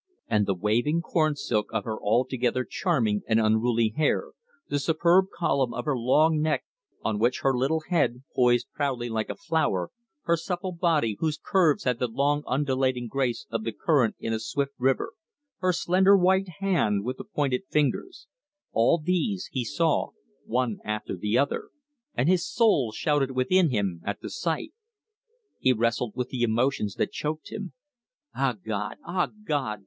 And 0.27 0.47
the 0.47 0.55
waving 0.55 1.01
corn 1.01 1.35
silk 1.35 1.67
of 1.71 1.83
her 1.83 1.95
altogether 2.01 2.65
charming 2.67 3.21
and 3.27 3.39
unruly 3.39 3.89
hair, 3.95 4.31
the 4.67 4.79
superb 4.79 5.25
column 5.37 5.75
of 5.75 5.85
her 5.85 5.95
long 5.95 6.41
neck 6.41 6.63
on 7.03 7.19
which 7.19 7.41
her 7.41 7.55
little 7.55 7.83
head 7.87 8.23
poised 8.35 8.65
proudly 8.73 9.09
like 9.09 9.29
a 9.29 9.35
flower, 9.35 9.91
her 10.23 10.35
supple 10.35 10.71
body, 10.71 11.17
whose 11.19 11.37
curves 11.37 11.83
had 11.83 11.99
the 11.99 12.07
long 12.07 12.41
undulating 12.47 13.07
grace 13.07 13.45
of 13.51 13.63
the 13.63 13.71
current 13.71 14.15
in 14.19 14.33
a 14.33 14.39
swift 14.39 14.71
river, 14.79 15.13
her 15.59 15.71
slender 15.71 16.17
white 16.17 16.49
hand 16.61 17.03
with 17.05 17.17
the 17.17 17.23
pointed 17.23 17.61
fingers 17.69 18.25
all 18.71 18.97
these 18.97 19.49
he 19.51 19.63
saw 19.63 20.09
one 20.45 20.79
after 20.83 21.15
the 21.15 21.37
other, 21.37 21.69
and 22.15 22.27
his 22.27 22.43
soul 22.51 22.91
shouted 22.91 23.29
within 23.33 23.69
him 23.69 24.01
at 24.03 24.19
the 24.19 24.31
sight. 24.31 24.73
He 25.59 25.71
wrestled 25.73 26.13
with 26.15 26.29
the 26.29 26.41
emotions 26.41 26.95
that 26.95 27.11
choked 27.11 27.51
him. 27.51 27.73
"Ah, 28.33 28.55
God! 28.65 28.97
Ah, 29.05 29.27
God!" 29.45 29.79